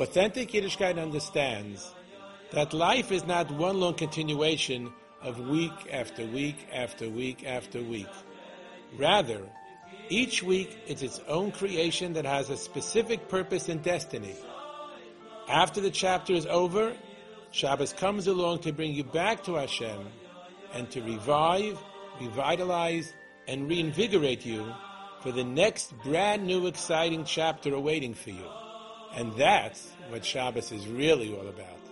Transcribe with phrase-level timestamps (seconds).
[0.00, 1.92] Authentic Yiddishkeit understands
[2.52, 8.06] that life is not one long continuation of week after week after week after week.
[8.96, 9.42] Rather,
[10.08, 14.36] each week is its own creation that has a specific purpose and destiny.
[15.48, 16.94] After the chapter is over,
[17.50, 20.06] Shabbos comes along to bring you back to Hashem
[20.74, 21.76] and to revive,
[22.20, 23.12] revitalize,
[23.48, 24.72] and reinvigorate you
[25.22, 28.48] for the next brand new exciting chapter awaiting for you.
[29.18, 31.87] And that's what Shabbos is really all about.